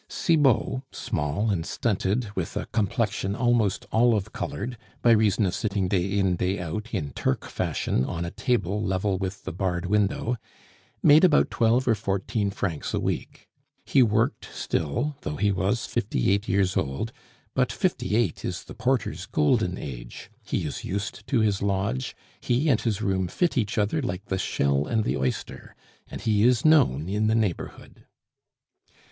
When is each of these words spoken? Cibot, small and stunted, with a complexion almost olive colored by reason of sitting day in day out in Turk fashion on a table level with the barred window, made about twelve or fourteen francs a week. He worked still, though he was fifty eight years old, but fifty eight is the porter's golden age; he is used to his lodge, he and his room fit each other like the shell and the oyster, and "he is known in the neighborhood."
Cibot, 0.09 0.81
small 0.91 1.51
and 1.51 1.63
stunted, 1.63 2.31
with 2.35 2.57
a 2.57 2.65
complexion 2.65 3.35
almost 3.35 3.85
olive 3.91 4.33
colored 4.33 4.75
by 5.03 5.11
reason 5.11 5.45
of 5.45 5.53
sitting 5.53 5.87
day 5.87 6.17
in 6.17 6.37
day 6.37 6.57
out 6.59 6.91
in 6.91 7.11
Turk 7.11 7.45
fashion 7.45 8.03
on 8.03 8.25
a 8.25 8.31
table 8.31 8.81
level 8.81 9.19
with 9.19 9.43
the 9.43 9.51
barred 9.51 9.85
window, 9.85 10.37
made 11.03 11.23
about 11.23 11.51
twelve 11.51 11.87
or 11.87 11.93
fourteen 11.93 12.49
francs 12.49 12.95
a 12.95 12.99
week. 12.99 13.47
He 13.85 14.01
worked 14.01 14.47
still, 14.51 15.17
though 15.21 15.35
he 15.35 15.51
was 15.51 15.85
fifty 15.85 16.31
eight 16.31 16.49
years 16.49 16.75
old, 16.75 17.11
but 17.53 17.71
fifty 17.71 18.15
eight 18.15 18.43
is 18.43 18.63
the 18.63 18.73
porter's 18.73 19.27
golden 19.27 19.77
age; 19.77 20.31
he 20.41 20.65
is 20.65 20.83
used 20.83 21.27
to 21.27 21.41
his 21.41 21.61
lodge, 21.61 22.15
he 22.39 22.69
and 22.69 22.81
his 22.81 23.03
room 23.03 23.27
fit 23.27 23.55
each 23.55 23.77
other 23.77 24.01
like 24.01 24.25
the 24.25 24.39
shell 24.39 24.87
and 24.87 25.03
the 25.03 25.15
oyster, 25.15 25.75
and 26.09 26.21
"he 26.21 26.41
is 26.43 26.65
known 26.65 27.07
in 27.07 27.27
the 27.27 27.35
neighborhood." 27.35 28.07